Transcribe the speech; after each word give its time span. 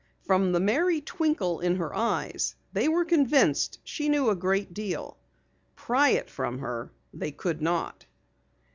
From 0.23 0.51
the 0.51 0.59
merry 0.59 0.99
twinkle 0.99 1.59
in 1.59 1.75
her 1.75 1.93
eyes 1.93 2.55
they 2.73 2.87
were 2.87 3.05
convinced 3.05 3.77
she 3.83 4.09
knew 4.09 4.31
a 4.31 4.35
great 4.35 4.73
deal. 4.73 5.19
Pry 5.75 6.09
it 6.09 6.27
from 6.27 6.57
her 6.57 6.91
they 7.13 7.31
could 7.31 7.61
not. 7.61 8.07